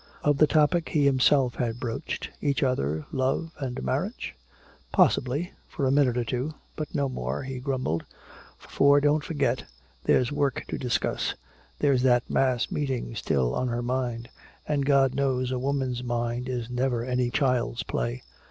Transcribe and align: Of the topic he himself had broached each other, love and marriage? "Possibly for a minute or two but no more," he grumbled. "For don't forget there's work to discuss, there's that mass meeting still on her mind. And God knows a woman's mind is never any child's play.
Of 0.23 0.39
the 0.39 0.47
topic 0.47 0.89
he 0.89 1.05
himself 1.05 1.53
had 1.53 1.79
broached 1.79 2.31
each 2.41 2.63
other, 2.63 3.05
love 3.11 3.51
and 3.59 3.83
marriage? 3.83 4.33
"Possibly 4.91 5.53
for 5.69 5.85
a 5.85 5.91
minute 5.91 6.17
or 6.17 6.23
two 6.23 6.55
but 6.75 6.95
no 6.95 7.07
more," 7.07 7.43
he 7.43 7.59
grumbled. 7.59 8.05
"For 8.57 8.99
don't 8.99 9.23
forget 9.23 9.65
there's 10.05 10.31
work 10.31 10.63
to 10.69 10.79
discuss, 10.79 11.35
there's 11.77 12.01
that 12.01 12.27
mass 12.31 12.71
meeting 12.71 13.13
still 13.13 13.53
on 13.53 13.67
her 13.67 13.83
mind. 13.83 14.29
And 14.67 14.87
God 14.87 15.13
knows 15.13 15.51
a 15.51 15.59
woman's 15.59 16.03
mind 16.03 16.49
is 16.49 16.67
never 16.67 17.05
any 17.05 17.29
child's 17.29 17.83
play. 17.83 18.23